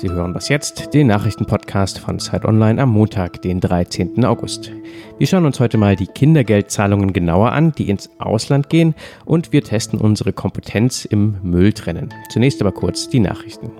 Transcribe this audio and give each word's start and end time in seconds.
Sie 0.00 0.10
hören 0.10 0.32
das 0.32 0.48
jetzt, 0.48 0.94
den 0.94 1.08
Nachrichtenpodcast 1.08 1.98
von 1.98 2.20
Zeit 2.20 2.44
Online 2.44 2.80
am 2.80 2.90
Montag, 2.90 3.42
den 3.42 3.58
13. 3.58 4.24
August. 4.24 4.70
Wir 5.18 5.26
schauen 5.26 5.44
uns 5.44 5.58
heute 5.58 5.76
mal 5.76 5.96
die 5.96 6.06
Kindergeldzahlungen 6.06 7.12
genauer 7.12 7.50
an, 7.50 7.72
die 7.72 7.90
ins 7.90 8.08
Ausland 8.18 8.68
gehen, 8.68 8.94
und 9.24 9.50
wir 9.50 9.64
testen 9.64 9.98
unsere 9.98 10.32
Kompetenz 10.32 11.04
im 11.04 11.38
Mülltrennen. 11.42 12.14
Zunächst 12.30 12.60
aber 12.60 12.70
kurz 12.70 13.08
die 13.08 13.18
Nachrichten. 13.18 13.72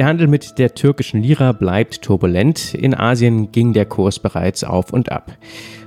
Der 0.00 0.06
Handel 0.06 0.28
mit 0.28 0.58
der 0.58 0.74
türkischen 0.74 1.22
Lira 1.22 1.52
bleibt 1.52 2.00
turbulent. 2.00 2.72
In 2.72 2.94
Asien 2.94 3.52
ging 3.52 3.74
der 3.74 3.84
Kurs 3.84 4.18
bereits 4.18 4.64
auf 4.64 4.94
und 4.94 5.12
ab. 5.12 5.36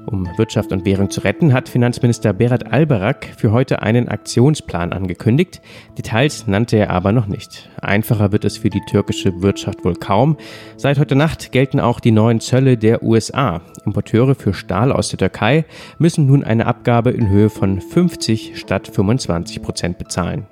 Um 0.05 0.29
Wirtschaft 0.38 0.71
und 0.71 0.86
Währung 0.86 1.09
zu 1.09 1.21
retten, 1.21 1.52
hat 1.52 1.68
Finanzminister 1.68 2.32
Berat 2.32 2.71
Albayrak 2.71 3.25
für 3.36 3.52
heute 3.52 3.82
einen 3.82 4.10
Aktionsplan 4.10 4.93
angekündigt. 4.93 5.61
Details 5.97 6.46
nannte 6.46 6.78
er 6.78 6.91
aber 6.91 7.11
noch 7.11 7.25
nicht. 7.25 7.71
Einfacher 7.82 8.32
wird 8.32 8.46
es 8.46 8.60
für 8.60 8.69
die 8.69 8.86
türkische 8.88 9.41
Wirtschaft 9.41 9.83
wohl 9.83 9.96
kaum. 9.96 10.38
Seit 10.77 11.00
heute 11.00 11.16
Nacht 11.16 11.52
gelten 11.52 11.80
auch 11.80 12.00
die 12.00 12.11
neuen 12.11 12.39
Zölle 12.39 12.77
der 12.77 13.02
USA. 13.02 13.61
Importeure 13.83 14.36
für 14.36 14.54
Stahl 14.54 14.91
aus 14.91 15.10
der 15.10 15.18
Türkei 15.18 15.66
müssen 15.97 16.27
nun 16.27 16.43
eine 16.43 16.68
Abgabe 16.68 17.10
in 17.10 17.30
Höhe 17.30 17.50
von 17.50 17.82
50 17.82 18.60
statt 18.60 18.88
25 18.88 19.64
Prozent 19.64 19.97
bezahlen. 19.97 20.46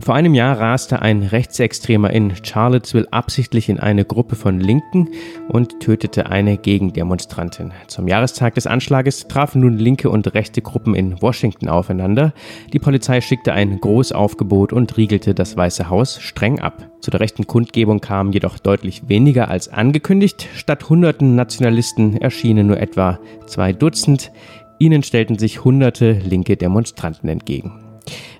Vor 0.00 0.14
einem 0.14 0.34
Jahr 0.34 0.58
raste 0.60 1.00
ein 1.02 1.22
Rechtsextremer 1.22 2.10
in 2.10 2.32
Charlottesville 2.44 3.08
absichtlich 3.12 3.68
in 3.68 3.80
eine 3.80 4.04
Gruppe 4.04 4.36
von 4.36 4.60
Linken 4.60 5.08
und 5.48 5.80
tötete 5.80 6.26
eine 6.26 6.58
Gegendemonstrantin. 6.58 7.72
Zum 7.88 8.06
Jahrestag 8.06 8.54
des 8.54 8.66
Anschlages 8.66 9.26
trafen 9.26 9.62
nun 9.62 9.78
linke 9.78 10.10
und 10.10 10.32
rechte 10.34 10.62
Gruppen 10.62 10.94
in 10.94 11.20
Washington 11.22 11.68
aufeinander. 11.68 12.34
Die 12.72 12.78
Polizei 12.78 13.20
schickte 13.20 13.52
ein 13.52 13.80
Großaufgebot 13.80 14.72
und 14.72 14.96
riegelte 14.96 15.34
das 15.34 15.56
Weiße 15.56 15.88
Haus 15.88 16.20
streng 16.20 16.60
ab. 16.60 16.88
Zu 17.00 17.10
der 17.10 17.20
rechten 17.20 17.46
Kundgebung 17.46 18.00
kamen 18.00 18.32
jedoch 18.32 18.58
deutlich 18.58 19.08
weniger 19.08 19.48
als 19.48 19.68
angekündigt. 19.68 20.46
Statt 20.54 20.88
hunderten 20.88 21.34
Nationalisten 21.36 22.16
erschienen 22.16 22.66
nur 22.66 22.78
etwa 22.78 23.18
zwei 23.46 23.72
Dutzend. 23.72 24.30
Ihnen 24.78 25.02
stellten 25.02 25.38
sich 25.38 25.64
hunderte 25.64 26.12
linke 26.12 26.56
Demonstranten 26.56 27.28
entgegen. 27.28 27.85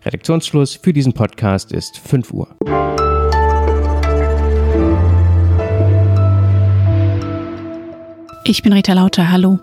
Redaktionsschluss 0.05 0.75
für 0.75 0.93
diesen 0.93 1.13
Podcast 1.13 1.73
ist 1.73 1.99
5 1.99 2.33
Uhr. 2.33 2.49
Ich 8.45 8.63
bin 8.63 8.73
Rita 8.73 8.93
Lauter, 8.93 9.31
hallo. 9.31 9.59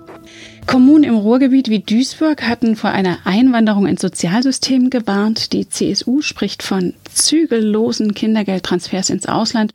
Kommunen 0.67 1.03
im 1.03 1.15
Ruhrgebiet 1.15 1.69
wie 1.69 1.79
Duisburg 1.79 2.43
hatten 2.43 2.75
vor 2.75 2.89
einer 2.89 3.19
Einwanderung 3.25 3.85
ins 3.85 4.01
Sozialsystem 4.01 4.89
gewarnt. 4.89 5.53
Die 5.53 5.67
CSU 5.67 6.21
spricht 6.21 6.63
von 6.63 6.93
zügellosen 7.05 8.13
Kindergeldtransfers 8.13 9.09
ins 9.09 9.27
Ausland. 9.27 9.73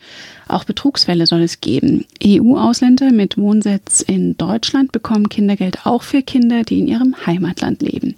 Auch 0.49 0.65
Betrugsfälle 0.65 1.27
soll 1.27 1.43
es 1.43 1.61
geben. 1.61 2.07
EU-Ausländer 2.25 3.13
mit 3.13 3.39
Wohnsitz 3.39 4.01
in 4.01 4.37
Deutschland 4.37 4.93
bekommen 4.93 5.29
Kindergeld 5.29 5.87
auch 5.87 6.03
für 6.03 6.23
Kinder, 6.23 6.63
die 6.65 6.81
in 6.81 6.89
ihrem 6.89 7.15
Heimatland 7.27 7.83
leben. 7.83 8.17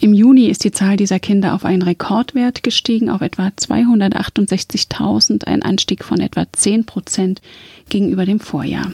Im 0.00 0.12
Juni 0.12 0.46
ist 0.46 0.62
die 0.62 0.70
Zahl 0.70 0.96
dieser 0.96 1.18
Kinder 1.18 1.54
auf 1.54 1.64
einen 1.64 1.82
Rekordwert 1.82 2.62
gestiegen, 2.62 3.10
auf 3.10 3.20
etwa 3.20 3.48
268.000, 3.48 5.44
ein 5.44 5.62
Anstieg 5.62 6.04
von 6.04 6.20
etwa 6.20 6.46
10 6.52 6.86
Prozent 6.86 7.42
gegenüber 7.88 8.24
dem 8.24 8.38
Vorjahr. 8.38 8.92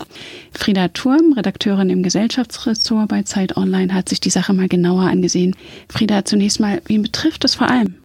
Frieda 0.53 0.89
Turm, 0.89 1.35
Redakteurin 1.35 1.91
im 1.91 2.03
Gesellschaftsressort 2.03 3.09
bei 3.09 3.23
Zeit 3.23 3.59
Online, 3.59 3.93
hat 3.93 4.09
sich 4.09 4.21
die 4.21 4.31
Sache 4.31 4.55
mal 4.55 4.69
genauer 4.69 5.03
angesehen. 5.03 5.55
Frieda, 5.91 6.25
zunächst 6.25 6.59
mal, 6.59 6.81
wen 6.87 7.03
betrifft 7.03 7.45
es 7.45 7.55
vor 7.55 7.69
allem? 7.69 7.97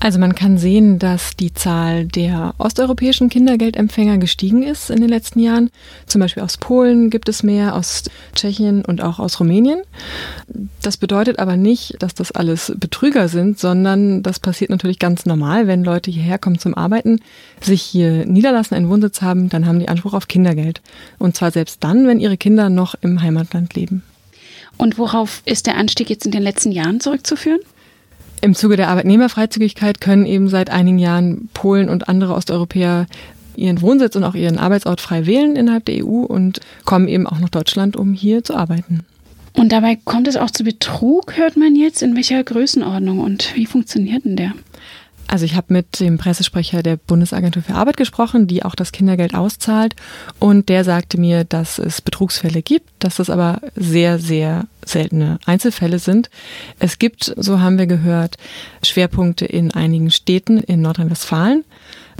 Also 0.00 0.20
man 0.20 0.36
kann 0.36 0.58
sehen, 0.58 1.00
dass 1.00 1.34
die 1.34 1.52
Zahl 1.52 2.06
der 2.06 2.54
osteuropäischen 2.58 3.28
Kindergeldempfänger 3.28 4.18
gestiegen 4.18 4.62
ist 4.62 4.90
in 4.90 5.00
den 5.00 5.08
letzten 5.08 5.40
Jahren. 5.40 5.70
Zum 6.06 6.20
Beispiel 6.20 6.44
aus 6.44 6.56
Polen 6.56 7.10
gibt 7.10 7.28
es 7.28 7.42
mehr, 7.42 7.74
aus 7.74 8.04
Tschechien 8.34 8.84
und 8.84 9.02
auch 9.02 9.18
aus 9.18 9.40
Rumänien. 9.40 9.80
Das 10.82 10.98
bedeutet 10.98 11.40
aber 11.40 11.56
nicht, 11.56 11.96
dass 11.98 12.14
das 12.14 12.30
alles 12.30 12.72
Betrüger 12.76 13.28
sind, 13.28 13.58
sondern 13.58 14.22
das 14.22 14.38
passiert 14.38 14.70
natürlich 14.70 15.00
ganz 15.00 15.26
normal, 15.26 15.66
wenn 15.66 15.82
Leute 15.82 16.12
hierher 16.12 16.38
kommen 16.38 16.60
zum 16.60 16.74
Arbeiten, 16.74 17.20
sich 17.60 17.82
hier 17.82 18.24
niederlassen, 18.24 18.76
einen 18.76 18.88
Wohnsitz 18.88 19.20
haben, 19.20 19.48
dann 19.48 19.66
haben 19.66 19.80
die 19.80 19.88
Anspruch 19.88 20.14
auf 20.14 20.28
Kindergeld. 20.28 20.80
Und 21.18 21.36
zwar 21.36 21.50
selbst 21.50 21.82
dann, 21.82 22.06
wenn 22.06 22.20
ihre 22.20 22.36
Kinder 22.36 22.70
noch 22.70 22.94
im 23.00 23.20
Heimatland 23.20 23.74
leben. 23.74 24.04
Und 24.76 24.96
worauf 24.96 25.42
ist 25.44 25.66
der 25.66 25.76
Anstieg 25.76 26.08
jetzt 26.08 26.24
in 26.24 26.30
den 26.30 26.42
letzten 26.42 26.70
Jahren 26.70 27.00
zurückzuführen? 27.00 27.58
Im 28.40 28.54
Zuge 28.54 28.76
der 28.76 28.88
Arbeitnehmerfreizügigkeit 28.88 30.00
können 30.00 30.26
eben 30.26 30.48
seit 30.48 30.70
einigen 30.70 30.98
Jahren 30.98 31.48
Polen 31.54 31.88
und 31.88 32.08
andere 32.08 32.34
Osteuropäer 32.34 33.06
ihren 33.56 33.82
Wohnsitz 33.82 34.14
und 34.14 34.24
auch 34.24 34.34
ihren 34.34 34.58
Arbeitsort 34.58 35.00
frei 35.00 35.26
wählen 35.26 35.56
innerhalb 35.56 35.84
der 35.84 36.04
EU 36.04 36.20
und 36.20 36.60
kommen 36.84 37.08
eben 37.08 37.26
auch 37.26 37.40
nach 37.40 37.48
Deutschland, 37.48 37.96
um 37.96 38.12
hier 38.12 38.44
zu 38.44 38.54
arbeiten. 38.54 39.00
Und 39.54 39.72
dabei 39.72 39.98
kommt 40.04 40.28
es 40.28 40.36
auch 40.36 40.52
zu 40.52 40.62
Betrug, 40.62 41.36
hört 41.36 41.56
man 41.56 41.74
jetzt. 41.74 42.02
In 42.02 42.14
welcher 42.14 42.44
Größenordnung 42.44 43.18
und 43.18 43.56
wie 43.56 43.66
funktioniert 43.66 44.24
denn 44.24 44.36
der? 44.36 44.52
Also 45.28 45.44
ich 45.44 45.54
habe 45.54 45.72
mit 45.72 46.00
dem 46.00 46.16
Pressesprecher 46.16 46.82
der 46.82 46.96
Bundesagentur 46.96 47.62
für 47.62 47.74
Arbeit 47.74 47.98
gesprochen, 47.98 48.46
die 48.46 48.64
auch 48.64 48.74
das 48.74 48.92
Kindergeld 48.92 49.34
auszahlt. 49.34 49.94
Und 50.38 50.70
der 50.70 50.84
sagte 50.84 51.20
mir, 51.20 51.44
dass 51.44 51.78
es 51.78 52.00
Betrugsfälle 52.00 52.62
gibt, 52.62 52.88
dass 52.98 53.16
das 53.16 53.28
aber 53.28 53.60
sehr, 53.76 54.18
sehr 54.18 54.66
seltene 54.84 55.38
Einzelfälle 55.44 55.98
sind. 55.98 56.30
Es 56.78 56.98
gibt, 56.98 57.34
so 57.36 57.60
haben 57.60 57.78
wir 57.78 57.86
gehört, 57.86 58.36
Schwerpunkte 58.82 59.44
in 59.44 59.70
einigen 59.70 60.10
Städten 60.10 60.58
in 60.58 60.80
Nordrhein-Westfalen 60.80 61.64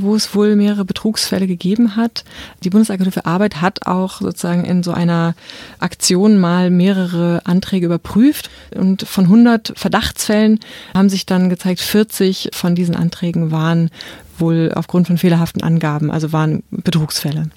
wo 0.01 0.15
es 0.15 0.35
wohl 0.35 0.57
mehrere 0.57 0.85
Betrugsfälle 0.85 1.47
gegeben 1.47 1.97
hat. 1.97 2.25
Die 2.63 2.71
Bundesagentur 2.71 3.13
für 3.13 3.27
Arbeit 3.27 3.61
hat 3.61 3.87
auch 3.87 4.21
sozusagen 4.21 4.65
in 4.65 4.83
so 4.83 4.93
einer 4.93 5.35
Aktion 5.79 6.39
mal 6.39 6.71
mehrere 6.71 7.43
Anträge 7.45 7.87
überprüft 7.87 8.51
und 8.75 9.03
von 9.03 9.25
100 9.25 9.73
Verdachtsfällen 9.77 10.61
haben 10.95 11.09
sich 11.09 11.27
dann 11.27 11.51
gezeigt, 11.51 11.81
40 11.81 12.51
von 12.53 12.75
diesen 12.75 12.95
Anträgen 12.95 13.51
waren 13.51 13.91
wohl 14.41 14.72
aufgrund 14.75 15.06
von 15.06 15.19
fehlerhaften 15.19 15.62
Angaben, 15.62 16.10
also 16.10 16.32
waren 16.32 16.62
Betrugsfälle. 16.71 17.50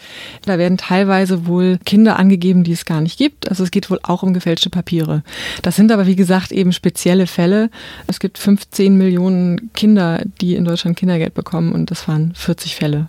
Da 0.45 0.57
werden 0.57 0.77
teilweise 0.77 1.47
wohl 1.47 1.79
Kinder 1.85 2.17
angegeben, 2.17 2.63
die 2.63 2.71
es 2.71 2.85
gar 2.85 3.01
nicht 3.01 3.17
gibt. 3.17 3.49
Also 3.49 3.63
es 3.63 3.71
geht 3.71 3.89
wohl 3.89 3.99
auch 4.03 4.23
um 4.23 4.33
gefälschte 4.33 4.69
Papiere. 4.69 5.23
Das 5.61 5.75
sind 5.75 5.91
aber, 5.91 6.07
wie 6.07 6.15
gesagt, 6.15 6.51
eben 6.51 6.73
spezielle 6.73 7.27
Fälle. 7.27 7.69
Es 8.07 8.19
gibt 8.19 8.37
15 8.37 8.97
Millionen 8.97 9.71
Kinder, 9.73 10.23
die 10.41 10.55
in 10.55 10.65
Deutschland 10.65 10.97
Kindergeld 10.97 11.33
bekommen 11.33 11.71
und 11.71 11.91
das 11.91 12.07
waren 12.07 12.33
40 12.35 12.75
Fälle. 12.75 13.07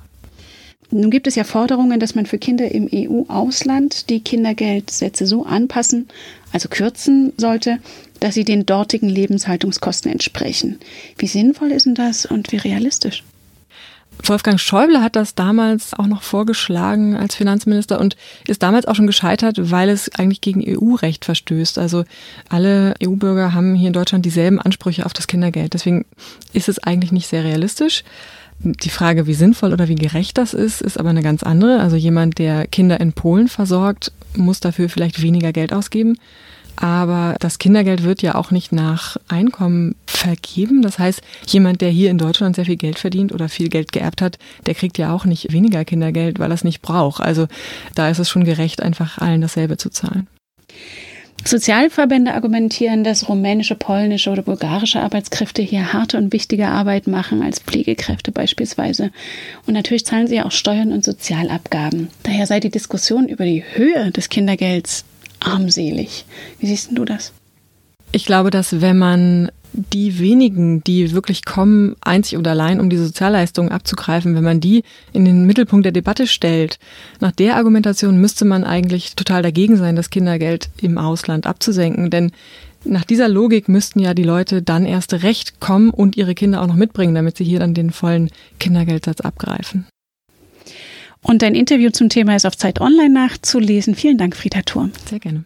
Nun 0.93 1.11
gibt 1.11 1.27
es 1.27 1.37
ja 1.37 1.45
Forderungen, 1.45 2.01
dass 2.01 2.15
man 2.15 2.27
für 2.27 2.37
Kinder 2.37 2.71
im 2.71 2.87
EU-Ausland 2.93 4.11
die 4.11 4.21
Kindergeldsätze 4.21 5.27
so 5.27 5.47
anpassen, 5.47 6.07
also 6.53 6.69
kürzen 6.69 7.33
sollte, 7.39 7.79
dass 8.21 8.35
sie 8.35 8.45
den 8.45 8.67
dortigen 8.67 9.09
Lebenshaltungskosten 9.09 10.13
entsprechen. 10.13 10.79
Wie 11.17 11.27
sinnvoll 11.27 11.73
ist 11.73 11.87
denn 11.87 11.95
das 11.95 12.27
und 12.27 12.53
wie 12.53 12.59
realistisch? 12.59 13.25
Wolfgang 14.25 14.61
Schäuble 14.61 15.03
hat 15.03 15.17
das 15.17 15.35
damals 15.35 15.95
auch 15.95 16.07
noch 16.07 16.23
vorgeschlagen 16.23 17.17
als 17.17 17.35
Finanzminister 17.35 18.01
und 18.01 18.17
ist 18.47 18.63
damals 18.63 18.87
auch 18.87 18.95
schon 18.95 19.07
gescheitert, 19.07 19.71
weil 19.71 19.89
es 19.89 20.15
eigentlich 20.15 20.41
gegen 20.41 20.63
EU-Recht 20.65 21.25
verstößt. 21.25 21.79
Also 21.79 22.05
alle 22.49 22.95
EU-Bürger 23.03 23.53
haben 23.53 23.75
hier 23.75 23.89
in 23.89 23.93
Deutschland 23.93 24.25
dieselben 24.25 24.61
Ansprüche 24.61 25.07
auf 25.07 25.13
das 25.13 25.27
Kindergeld. 25.27 25.75
Deswegen 25.75 26.05
ist 26.53 26.69
es 26.69 26.79
eigentlich 26.79 27.13
nicht 27.13 27.27
sehr 27.27 27.43
realistisch. 27.43 28.05
Die 28.61 28.91
Frage, 28.91 29.27
wie 29.27 29.35
sinnvoll 29.35 29.73
oder 29.73 29.89
wie 29.89 29.97
gerecht 29.97 30.39
das 30.39 30.55
ist, 30.55 30.83
ist 30.83 31.01
aber 31.01 31.11
eine 31.11 31.23
ganz 31.23 31.43
andere. 31.43 31.81
Also 31.81 31.97
jemand, 31.97 32.39
der 32.39 32.69
Kinder 32.69 33.01
in 33.01 33.13
Polen 33.13 33.49
versorgt, 33.49 34.13
muss 34.37 34.61
dafür 34.61 34.89
vielleicht 34.89 35.21
weniger 35.21 35.53
Geld 35.53 35.73
ausgeben 35.73 36.17
aber 36.77 37.37
das 37.41 37.59
Kindergeld 37.59 38.03
wird 38.03 38.23
ja 38.23 38.35
auch 38.35 38.51
nicht 38.51 38.73
nach 38.73 39.17
Einkommen 39.29 39.95
vergeben. 40.07 40.83
Das 40.83 40.99
heißt, 40.99 41.21
jemand, 41.47 41.81
der 41.81 41.91
hier 41.91 42.11
in 42.11 42.19
Deutschland 42.19 42.57
sehr 42.57 42.65
viel 42.65 42.77
Geld 42.77 42.99
verdient 42.99 43.33
oder 43.33 43.49
viel 43.49 43.69
Geld 43.69 43.93
geerbt 43.93 44.23
hat, 44.23 44.39
der 44.67 44.75
kriegt 44.75 44.99
ja 44.99 45.13
auch 45.13 45.25
nicht 45.25 45.53
weniger 45.53 45.85
Kindergeld, 45.85 46.39
weil 46.39 46.51
er 46.51 46.55
es 46.55 46.65
nicht 46.65 46.83
braucht. 46.83 47.23
Also 47.23 47.47
da 47.95 48.09
ist 48.09 48.19
es 48.19 48.29
schon 48.29 48.45
gerecht, 48.45 48.83
einfach 48.83 49.19
allen 49.19 49.41
dasselbe 49.41 49.77
zu 49.77 49.91
zahlen. 49.91 50.29
Sozialverbände 51.45 52.35
argumentieren, 52.35 53.03
dass 53.03 53.29
rumänische, 53.29 53.75
polnische 53.75 54.31
oder 54.31 54.43
bulgarische 54.43 55.01
Arbeitskräfte 55.01 55.61
hier 55.61 55.93
harte 55.93 56.17
und 56.17 56.33
wichtige 56.33 56.69
Arbeit 56.69 57.09
machen 57.09 57.43
als 57.43 57.59
Pflegekräfte 57.59 58.31
beispielsweise. 58.31 59.11
Und 59.67 59.75
natürlich 59.75 60.07
zahlen 60.07 60.29
sie 60.29 60.41
auch 60.41 60.53
Steuern 60.53 60.93
und 60.93 61.05
Sozialabgaben. 61.05 62.11
Daher 62.23 62.47
sei 62.47 62.61
die 62.61 62.71
Diskussion 62.71 63.27
über 63.27 63.45
die 63.45 63.65
Höhe 63.75 64.13
des 64.13 64.29
Kindergelds 64.29 65.05
armselig. 65.47 66.25
Wie 66.59 66.67
siehst 66.67 66.91
du 66.93 67.05
das? 67.05 67.33
Ich 68.13 68.27
glaube, 68.27 68.51
dass 68.51 68.81
wenn 68.81 68.99
man 68.99 69.51
die 69.73 70.19
wenigen, 70.19 70.85
die 70.85 71.13
wirklich 71.13 71.45
kommen, 71.45 71.97
einzig 72.03 72.37
und 72.37 72.47
allein, 72.47 72.81
um 72.81 72.91
die 72.91 72.99
Sozialleistungen 72.99 73.73
abzugreifen, 73.73 74.35
wenn 74.35 74.45
man 74.45 74.61
die 74.61 74.83
in 75.13 75.25
den 75.25 75.47
Mittelpunkt 75.47 75.85
der 75.85 75.93
Debatte 75.93 76.27
stellt, 76.27 76.79
nach 77.21 77.33
der 77.33 77.57
Argumentation 77.57 78.21
müsste 78.21 78.45
man 78.45 78.65
eigentlich 78.65 79.17
total 79.17 79.43
dagegen 79.43 79.77
sein, 79.77 79.97
das 79.97 80.11
Kindergeld 80.11 80.69
im 80.81 80.99
Ausland 80.99 81.47
abzusenken. 81.47 82.11
Denn 82.11 82.33
nach 82.85 83.05
dieser 83.05 83.29
Logik 83.29 83.69
müssten 83.69 84.01
ja 84.01 84.13
die 84.13 84.25
Leute 84.25 84.61
dann 84.61 84.85
erst 84.85 85.15
recht 85.23 85.61
kommen 85.61 85.91
und 85.91 86.17
ihre 86.17 86.35
Kinder 86.35 86.61
auch 86.61 86.67
noch 86.67 86.75
mitbringen, 86.75 87.15
damit 87.15 87.37
sie 87.37 87.45
hier 87.45 87.61
dann 87.61 87.75
den 87.75 87.91
vollen 87.91 88.31
Kindergeldsatz 88.59 89.21
abgreifen. 89.21 89.87
Und 91.23 91.43
dein 91.43 91.55
Interview 91.55 91.91
zum 91.91 92.09
Thema 92.09 92.35
ist 92.37 92.47
auf 92.47 92.57
Zeit 92.57 92.81
Online 92.81 93.11
nachzulesen. 93.11 93.95
Vielen 93.95 94.19
Dank, 94.19 94.37
Frieda 94.37 94.63
Turm. 94.63 94.93
Sehr 95.09 95.21
gerne. 95.21 95.45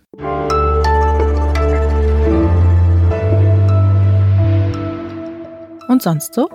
Und 5.89 6.03
sonst 6.03 6.35
so? 6.35 6.49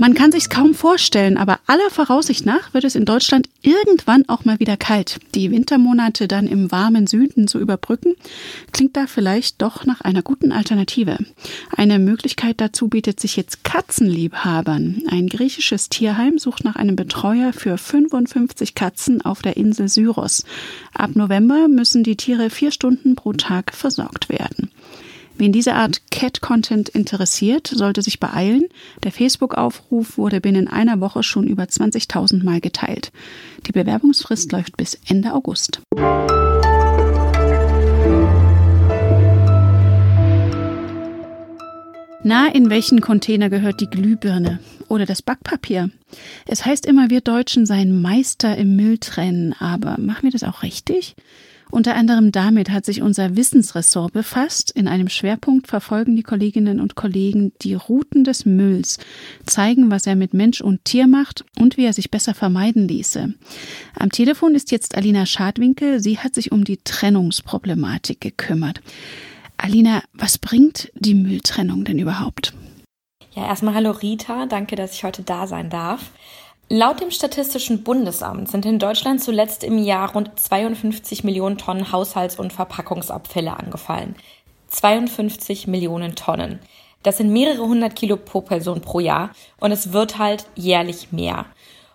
Man 0.00 0.14
kann 0.14 0.32
sich's 0.32 0.48
kaum 0.48 0.72
vorstellen, 0.72 1.36
aber 1.36 1.60
aller 1.66 1.90
Voraussicht 1.90 2.46
nach 2.46 2.72
wird 2.72 2.84
es 2.84 2.94
in 2.94 3.04
Deutschland 3.04 3.50
irgendwann 3.60 4.26
auch 4.30 4.46
mal 4.46 4.58
wieder 4.58 4.78
kalt. 4.78 5.18
Die 5.34 5.50
Wintermonate 5.50 6.26
dann 6.26 6.46
im 6.46 6.72
warmen 6.72 7.06
Süden 7.06 7.46
zu 7.46 7.58
überbrücken, 7.58 8.14
klingt 8.72 8.96
da 8.96 9.06
vielleicht 9.06 9.60
doch 9.60 9.84
nach 9.84 10.00
einer 10.00 10.22
guten 10.22 10.52
Alternative. 10.52 11.18
Eine 11.76 11.98
Möglichkeit 11.98 12.62
dazu 12.62 12.88
bietet 12.88 13.20
sich 13.20 13.36
jetzt 13.36 13.62
Katzenliebhabern. 13.62 15.02
Ein 15.10 15.26
griechisches 15.26 15.90
Tierheim 15.90 16.38
sucht 16.38 16.64
nach 16.64 16.76
einem 16.76 16.96
Betreuer 16.96 17.52
für 17.52 17.76
55 17.76 18.74
Katzen 18.74 19.20
auf 19.20 19.42
der 19.42 19.58
Insel 19.58 19.88
Syros. 19.88 20.46
Ab 20.94 21.10
November 21.14 21.68
müssen 21.68 22.04
die 22.04 22.16
Tiere 22.16 22.48
vier 22.48 22.70
Stunden 22.70 23.16
pro 23.16 23.34
Tag 23.34 23.74
versorgt 23.74 24.30
werden. 24.30 24.70
Wen 25.40 25.52
diese 25.52 25.74
Art 25.74 26.02
Cat-Content 26.10 26.90
interessiert, 26.90 27.66
sollte 27.66 28.02
sich 28.02 28.20
beeilen. 28.20 28.64
Der 29.04 29.10
Facebook-Aufruf 29.10 30.18
wurde 30.18 30.38
binnen 30.38 30.68
einer 30.68 31.00
Woche 31.00 31.22
schon 31.22 31.46
über 31.46 31.62
20.000 31.62 32.44
Mal 32.44 32.60
geteilt. 32.60 33.10
Die 33.66 33.72
Bewerbungsfrist 33.72 34.52
läuft 34.52 34.76
bis 34.76 34.98
Ende 35.08 35.32
August. 35.32 35.80
Na, 42.22 42.48
in 42.52 42.68
welchen 42.68 43.00
Container 43.00 43.48
gehört 43.48 43.80
die 43.80 43.88
Glühbirne 43.88 44.58
oder 44.88 45.06
das 45.06 45.22
Backpapier? 45.22 45.88
Es 46.46 46.66
heißt 46.66 46.84
immer, 46.84 47.08
wir 47.08 47.22
Deutschen 47.22 47.64
seien 47.64 48.02
Meister 48.02 48.58
im 48.58 48.76
Mülltrennen, 48.76 49.54
aber 49.58 49.96
machen 49.98 50.24
wir 50.24 50.32
das 50.32 50.44
auch 50.44 50.62
richtig? 50.62 51.16
Unter 51.70 51.94
anderem 51.94 52.32
damit 52.32 52.70
hat 52.70 52.84
sich 52.84 53.00
unser 53.00 53.36
Wissensressort 53.36 54.12
befasst. 54.12 54.70
In 54.72 54.88
einem 54.88 55.08
Schwerpunkt 55.08 55.68
verfolgen 55.68 56.16
die 56.16 56.22
Kolleginnen 56.22 56.80
und 56.80 56.96
Kollegen 56.96 57.52
die 57.62 57.74
Routen 57.74 58.24
des 58.24 58.44
Mülls, 58.44 58.98
zeigen, 59.46 59.90
was 59.90 60.06
er 60.06 60.16
mit 60.16 60.34
Mensch 60.34 60.60
und 60.60 60.84
Tier 60.84 61.06
macht 61.06 61.44
und 61.58 61.76
wie 61.76 61.84
er 61.84 61.92
sich 61.92 62.10
besser 62.10 62.34
vermeiden 62.34 62.88
ließe. 62.88 63.34
Am 63.94 64.10
Telefon 64.10 64.54
ist 64.54 64.70
jetzt 64.70 64.96
Alina 64.96 65.26
Schadwinkel. 65.26 66.00
Sie 66.00 66.18
hat 66.18 66.34
sich 66.34 66.52
um 66.52 66.64
die 66.64 66.78
Trennungsproblematik 66.78 68.20
gekümmert. 68.20 68.80
Alina, 69.56 70.02
was 70.12 70.38
bringt 70.38 70.90
die 70.94 71.14
Mülltrennung 71.14 71.84
denn 71.84 71.98
überhaupt? 71.98 72.54
Ja, 73.32 73.46
erstmal 73.46 73.74
hallo 73.74 73.92
Rita, 73.92 74.46
danke, 74.46 74.74
dass 74.74 74.94
ich 74.94 75.04
heute 75.04 75.22
da 75.22 75.46
sein 75.46 75.70
darf. 75.70 76.10
Laut 76.72 77.00
dem 77.00 77.10
Statistischen 77.10 77.82
Bundesamt 77.82 78.48
sind 78.48 78.64
in 78.64 78.78
Deutschland 78.78 79.20
zuletzt 79.20 79.64
im 79.64 79.76
Jahr 79.76 80.12
rund 80.12 80.38
52 80.38 81.24
Millionen 81.24 81.58
Tonnen 81.58 81.90
Haushalts- 81.90 82.38
und 82.38 82.52
Verpackungsabfälle 82.52 83.58
angefallen. 83.58 84.14
52 84.68 85.66
Millionen 85.66 86.14
Tonnen. 86.14 86.60
Das 87.02 87.16
sind 87.16 87.32
mehrere 87.32 87.66
hundert 87.66 87.96
Kilo 87.96 88.16
pro 88.16 88.40
Person 88.40 88.82
pro 88.82 89.00
Jahr 89.00 89.30
und 89.58 89.72
es 89.72 89.92
wird 89.92 90.18
halt 90.18 90.46
jährlich 90.54 91.10
mehr. 91.10 91.46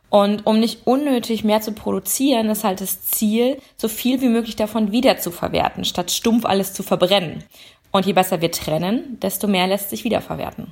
Und 0.10 0.46
um 0.46 0.60
nicht 0.60 0.86
unnötig 0.86 1.46
mehr 1.46 1.62
zu 1.62 1.72
produzieren, 1.72 2.50
ist 2.50 2.66
halt 2.66 2.82
das 2.82 3.02
Ziel, 3.02 3.62
so 3.78 3.88
viel 3.88 4.20
wie 4.20 4.28
möglich 4.28 4.58
davon 4.58 4.92
wiederzuverwerten, 4.92 5.86
statt 5.86 6.12
stumpf 6.12 6.44
alles 6.44 6.74
zu 6.74 6.84
verbrennen. 6.84 7.46
Und 7.92 8.06
je 8.06 8.12
besser 8.12 8.42
wir 8.42 8.52
trennen, 8.52 9.22
desto 9.22 9.48
mehr 9.48 9.68
lässt 9.68 9.90
sich 9.90 10.04
wiederverwerten. 10.04 10.68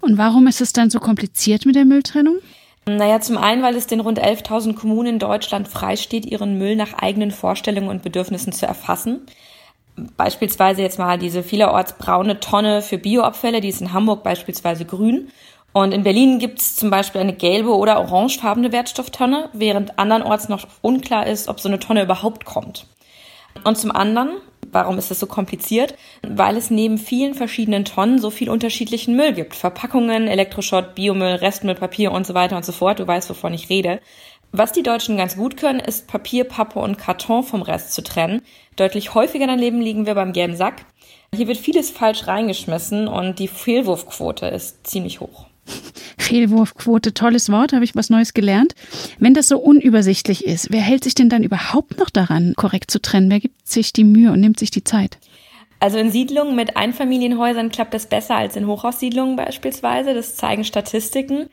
Und 0.00 0.16
warum 0.16 0.46
ist 0.46 0.62
es 0.62 0.72
dann 0.72 0.88
so 0.88 1.00
kompliziert 1.00 1.66
mit 1.66 1.76
der 1.76 1.84
Mülltrennung? 1.84 2.38
Naja, 2.88 3.20
zum 3.20 3.36
einen, 3.36 3.64
weil 3.64 3.74
es 3.74 3.88
den 3.88 3.98
rund 3.98 4.22
11.000 4.22 4.74
Kommunen 4.74 5.14
in 5.14 5.18
Deutschland 5.18 5.66
freisteht, 5.66 6.24
ihren 6.24 6.56
Müll 6.56 6.76
nach 6.76 6.94
eigenen 6.94 7.32
Vorstellungen 7.32 7.88
und 7.88 8.04
Bedürfnissen 8.04 8.52
zu 8.52 8.64
erfassen. 8.64 9.26
Beispielsweise 10.16 10.82
jetzt 10.82 10.98
mal 10.98 11.18
diese 11.18 11.42
vielerorts 11.42 11.94
braune 11.94 12.38
Tonne 12.38 12.82
für 12.82 12.98
Bioabfälle, 12.98 13.60
die 13.60 13.70
ist 13.70 13.80
in 13.80 13.92
Hamburg 13.92 14.22
beispielsweise 14.22 14.84
grün. 14.84 15.32
Und 15.72 15.92
in 15.92 16.04
Berlin 16.04 16.38
gibt 16.38 16.60
es 16.60 16.76
zum 16.76 16.90
Beispiel 16.90 17.20
eine 17.20 17.32
gelbe 17.32 17.74
oder 17.74 17.98
orangefarbene 17.98 18.70
Wertstofftonne, 18.70 19.50
während 19.52 19.98
andernorts 19.98 20.48
noch 20.48 20.66
unklar 20.80 21.26
ist, 21.26 21.48
ob 21.48 21.58
so 21.58 21.68
eine 21.68 21.80
Tonne 21.80 22.04
überhaupt 22.04 22.44
kommt. 22.44 22.86
Und 23.64 23.76
zum 23.76 23.90
anderen 23.90 24.36
Warum 24.76 24.98
ist 24.98 25.10
es 25.10 25.20
so 25.20 25.26
kompliziert? 25.26 25.94
Weil 26.20 26.54
es 26.58 26.70
neben 26.70 26.98
vielen 26.98 27.32
verschiedenen 27.32 27.86
Tonnen 27.86 28.18
so 28.18 28.28
viel 28.28 28.50
unterschiedlichen 28.50 29.16
Müll 29.16 29.32
gibt. 29.32 29.54
Verpackungen, 29.54 30.28
Elektroschrott, 30.28 30.94
Biomüll, 30.94 31.36
Restmüll, 31.36 31.76
Papier 31.76 32.12
und 32.12 32.26
so 32.26 32.34
weiter 32.34 32.58
und 32.58 32.64
so 32.66 32.72
fort. 32.72 32.98
Du 32.98 33.06
weißt, 33.06 33.30
wovon 33.30 33.54
ich 33.54 33.70
rede. 33.70 34.02
Was 34.52 34.72
die 34.72 34.82
Deutschen 34.82 35.16
ganz 35.16 35.34
gut 35.34 35.56
können, 35.56 35.80
ist 35.80 36.08
Papier, 36.08 36.44
Pappe 36.44 36.78
und 36.78 36.98
Karton 36.98 37.42
vom 37.42 37.62
Rest 37.62 37.94
zu 37.94 38.02
trennen. 38.02 38.42
Deutlich 38.76 39.14
häufiger 39.14 39.46
daneben 39.46 39.80
liegen 39.80 40.04
wir 40.04 40.14
beim 40.14 40.34
gelben 40.34 40.56
Sack. 40.56 40.84
Hier 41.34 41.48
wird 41.48 41.56
vieles 41.56 41.88
falsch 41.88 42.26
reingeschmissen 42.26 43.08
und 43.08 43.38
die 43.38 43.48
Fehlwurfquote 43.48 44.44
ist 44.48 44.86
ziemlich 44.86 45.20
hoch. 45.20 45.46
Fehlwurfquote, 46.26 47.14
tolles 47.14 47.50
Wort, 47.52 47.72
habe 47.72 47.84
ich 47.84 47.94
was 47.94 48.10
Neues 48.10 48.34
gelernt. 48.34 48.74
Wenn 49.20 49.32
das 49.32 49.46
so 49.46 49.58
unübersichtlich 49.58 50.44
ist, 50.44 50.72
wer 50.72 50.80
hält 50.80 51.04
sich 51.04 51.14
denn 51.14 51.28
dann 51.28 51.44
überhaupt 51.44 51.98
noch 51.98 52.10
daran, 52.10 52.54
korrekt 52.56 52.90
zu 52.90 53.00
trennen? 53.00 53.30
Wer 53.30 53.38
gibt 53.38 53.66
sich 53.66 53.92
die 53.92 54.02
Mühe 54.02 54.32
und 54.32 54.40
nimmt 54.40 54.58
sich 54.58 54.72
die 54.72 54.82
Zeit? 54.82 55.18
Also 55.78 55.98
in 55.98 56.10
Siedlungen 56.10 56.56
mit 56.56 56.76
Einfamilienhäusern 56.76 57.70
klappt 57.70 57.94
das 57.94 58.06
besser 58.06 58.34
als 58.34 58.56
in 58.56 58.66
Hochhaussiedlungen 58.66 59.36
beispielsweise. 59.36 60.14
Das 60.14 60.34
zeigen 60.34 60.64
Statistiken. 60.64 61.48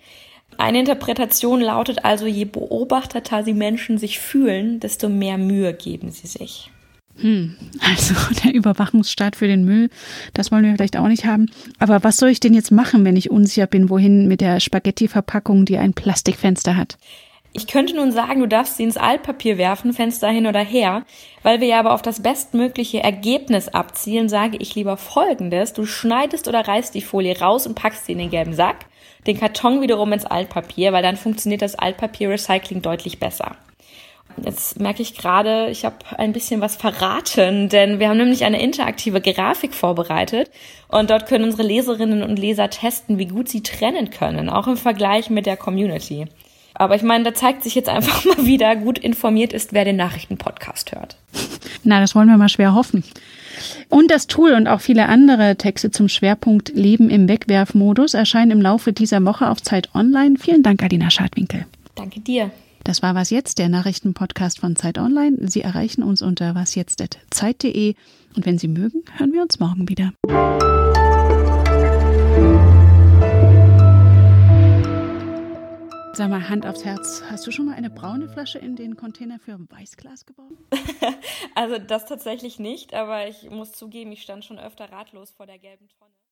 Eine 0.57 0.79
Interpretation 0.79 1.61
lautet 1.61 2.03
also, 2.03 2.25
je 2.25 2.45
beobachteter 2.45 3.43
die 3.43 3.53
Menschen 3.53 3.99
sich 3.99 4.19
fühlen, 4.19 4.79
desto 4.79 5.07
mehr 5.07 5.37
Mühe 5.37 5.73
geben 5.73 6.11
sie 6.11 6.27
sich. 6.27 6.72
Hm, 7.17 7.55
also 7.79 8.15
der 8.43 8.53
Überwachungsstaat 8.53 9.35
für 9.35 9.47
den 9.47 9.65
Müll, 9.65 9.89
das 10.33 10.51
wollen 10.51 10.63
wir 10.63 10.73
vielleicht 10.73 10.97
auch 10.97 11.07
nicht 11.07 11.25
haben. 11.25 11.47
Aber 11.79 12.03
was 12.03 12.17
soll 12.17 12.29
ich 12.29 12.39
denn 12.39 12.53
jetzt 12.53 12.71
machen, 12.71 13.05
wenn 13.05 13.15
ich 13.15 13.31
unsicher 13.31 13.67
bin, 13.67 13.89
wohin 13.89 14.27
mit 14.27 14.41
der 14.41 14.59
Spaghetti-Verpackung, 14.59 15.65
die 15.65 15.77
ein 15.77 15.93
Plastikfenster 15.93 16.75
hat? 16.75 16.97
Ich 17.55 17.67
könnte 17.67 17.95
nun 17.95 18.11
sagen, 18.11 18.39
du 18.39 18.47
darfst 18.47 18.77
sie 18.77 18.83
ins 18.83 18.97
Altpapier 18.97 19.59
werfen, 19.59 19.93
Fenster 19.93 20.27
hin 20.29 20.47
oder 20.47 20.61
her. 20.61 21.05
Weil 21.43 21.61
wir 21.61 21.67
ja 21.67 21.79
aber 21.79 21.93
auf 21.93 22.01
das 22.01 22.23
bestmögliche 22.23 23.03
Ergebnis 23.03 23.67
abzielen, 23.67 24.27
sage 24.27 24.57
ich 24.57 24.73
lieber 24.73 24.97
Folgendes. 24.97 25.73
Du 25.73 25.85
schneidest 25.85 26.47
oder 26.47 26.67
reißt 26.67 26.95
die 26.95 27.01
Folie 27.01 27.39
raus 27.39 27.67
und 27.67 27.75
packst 27.75 28.07
sie 28.07 28.13
in 28.13 28.17
den 28.17 28.31
gelben 28.31 28.55
Sack, 28.55 28.87
den 29.27 29.39
Karton 29.39 29.81
wiederum 29.81 30.11
ins 30.13 30.25
Altpapier, 30.25 30.93
weil 30.93 31.03
dann 31.03 31.15
funktioniert 31.15 31.61
das 31.61 31.75
Altpapier-Recycling 31.75 32.81
deutlich 32.81 33.19
besser. 33.19 33.55
Jetzt 34.43 34.79
merke 34.79 35.01
ich 35.01 35.15
gerade, 35.15 35.69
ich 35.69 35.85
habe 35.85 35.97
ein 36.17 36.33
bisschen 36.33 36.59
was 36.59 36.75
verraten, 36.75 37.69
denn 37.69 37.99
wir 37.99 38.09
haben 38.09 38.17
nämlich 38.17 38.43
eine 38.43 38.61
interaktive 38.61 39.21
Grafik 39.21 39.73
vorbereitet 39.73 40.49
und 40.87 41.09
dort 41.09 41.27
können 41.27 41.45
unsere 41.45 41.63
Leserinnen 41.63 42.23
und 42.23 42.39
Leser 42.39 42.69
testen, 42.69 43.19
wie 43.19 43.27
gut 43.27 43.47
sie 43.47 43.61
trennen 43.61 44.09
können, 44.09 44.49
auch 44.49 44.67
im 44.67 44.77
Vergleich 44.77 45.29
mit 45.29 45.45
der 45.45 45.57
Community. 45.57 46.25
Aber 46.73 46.95
ich 46.95 47.03
meine, 47.03 47.23
da 47.23 47.33
zeigt 47.33 47.63
sich 47.63 47.75
jetzt 47.75 47.89
einfach 47.89 48.25
mal 48.37 48.45
wieder, 48.45 48.75
gut 48.75 48.97
informiert 48.97 49.53
ist, 49.53 49.73
wer 49.73 49.85
den 49.85 49.95
Nachrichtenpodcast 49.95 50.93
hört. 50.93 51.17
Na, 51.83 51.99
das 51.99 52.15
wollen 52.15 52.27
wir 52.27 52.37
mal 52.37 52.49
schwer 52.49 52.73
hoffen. 52.73 53.03
Und 53.89 54.09
das 54.09 54.25
Tool 54.25 54.53
und 54.53 54.67
auch 54.67 54.81
viele 54.81 55.07
andere 55.07 55.55
Texte 55.57 55.91
zum 55.91 56.09
Schwerpunkt 56.09 56.69
Leben 56.69 57.11
im 57.11 57.27
Wegwerfmodus 57.27 58.15
erscheinen 58.15 58.51
im 58.51 58.61
Laufe 58.61 58.93
dieser 58.93 59.23
Woche 59.25 59.49
auf 59.49 59.61
Zeit 59.61 59.93
Online. 59.93 60.35
Vielen 60.39 60.63
Dank, 60.63 60.81
Adina 60.81 61.11
Schadwinkel. 61.11 61.65
Danke 61.93 62.19
dir. 62.19 62.49
Das 62.83 63.01
war 63.01 63.15
Was 63.15 63.29
Jetzt, 63.29 63.59
der 63.59 63.69
Nachrichtenpodcast 63.69 64.59
von 64.59 64.75
Zeit 64.75 64.97
Online. 64.97 65.37
Sie 65.47 65.61
erreichen 65.61 66.03
uns 66.03 66.21
unter 66.21 66.53
wasjetzt.zeit.de 66.53 67.95
und 68.35 68.45
wenn 68.45 68.57
Sie 68.57 68.67
mögen, 68.67 69.03
hören 69.17 69.31
wir 69.31 69.41
uns 69.41 69.57
morgen 69.57 69.87
wieder. 69.87 70.11
Sag 76.15 76.29
mal, 76.29 76.49
Hand 76.49 76.65
aufs 76.67 76.83
Herz, 76.83 77.23
hast 77.29 77.47
du 77.47 77.51
schon 77.51 77.67
mal 77.67 77.75
eine 77.75 77.89
braune 77.89 78.27
Flasche 78.27 78.59
in 78.59 78.75
den 78.75 78.97
Container 78.97 79.39
für 79.39 79.57
Weißglas 79.57 80.25
gebaut? 80.25 80.51
also 81.55 81.77
das 81.79 82.05
tatsächlich 82.05 82.59
nicht, 82.59 82.93
aber 82.93 83.29
ich 83.29 83.49
muss 83.49 83.71
zugeben, 83.71 84.11
ich 84.11 84.21
stand 84.21 84.43
schon 84.43 84.59
öfter 84.59 84.91
ratlos 84.91 85.31
vor 85.31 85.45
der 85.45 85.57
gelben 85.57 85.87
Tonne. 85.87 86.13